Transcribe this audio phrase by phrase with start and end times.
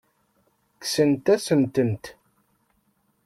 [0.81, 2.05] Kksent-asent-tent.